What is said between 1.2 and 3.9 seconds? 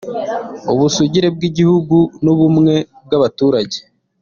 bw’igihugu n’ubumwe bw’abaturage